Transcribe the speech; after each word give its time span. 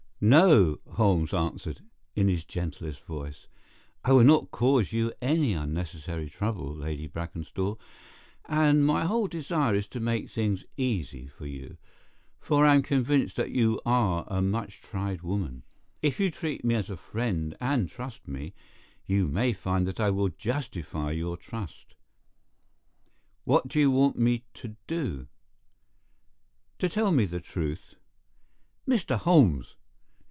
"No," 0.23 0.77
Holmes 0.87 1.33
answered, 1.33 1.81
in 2.15 2.27
his 2.27 2.45
gentlest 2.45 3.01
voice, 3.05 3.47
"I 4.05 4.11
will 4.11 4.23
not 4.23 4.51
cause 4.51 4.93
you 4.93 5.11
any 5.19 5.53
unnecessary 5.53 6.29
trouble, 6.29 6.71
Lady 6.75 7.07
Brackenstall, 7.07 7.79
and 8.45 8.85
my 8.85 9.05
whole 9.05 9.25
desire 9.27 9.73
is 9.73 9.87
to 9.87 9.99
make 9.99 10.29
things 10.29 10.63
easy 10.77 11.25
for 11.25 11.47
you, 11.47 11.77
for 12.39 12.67
I 12.67 12.75
am 12.75 12.83
convinced 12.83 13.35
that 13.37 13.49
you 13.49 13.81
are 13.83 14.25
a 14.27 14.43
much 14.43 14.79
tried 14.83 15.23
woman. 15.23 15.63
If 16.03 16.19
you 16.19 16.27
will 16.27 16.31
treat 16.33 16.63
me 16.63 16.75
as 16.75 16.91
a 16.91 16.97
friend 16.97 17.57
and 17.59 17.89
trust 17.89 18.27
me, 18.27 18.53
you 19.07 19.25
may 19.27 19.53
find 19.53 19.87
that 19.87 19.99
I 19.99 20.11
will 20.11 20.29
justify 20.29 21.13
your 21.13 21.35
trust." 21.35 21.95
"What 23.43 23.69
do 23.69 23.79
you 23.79 23.89
want 23.89 24.19
me 24.19 24.43
to 24.53 24.75
do?" 24.85 25.25
"To 26.77 26.87
tell 26.87 27.11
me 27.11 27.25
the 27.25 27.39
truth." 27.41 27.95
"Mr. 28.87 29.17
Holmes!" 29.17 29.77